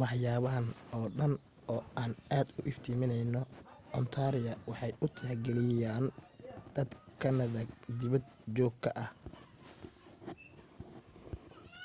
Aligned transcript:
waxyaabahan 0.00 0.66
oo 0.96 1.06
dhan 1.16 1.32
oo 1.72 1.80
aan 2.02 2.12
aad 2.38 2.48
u 2.58 2.60
iftimineyno 2.70 3.40
ontaria 3.98 4.52
waxay 4.70 4.92
u 5.04 5.06
tixgeliyaan 5.14 6.06
dad 6.74 6.90
kanada 7.20 7.60
dibad 8.00 8.24
joog 8.56 8.74
ka 8.84 8.90
ah 9.04 9.10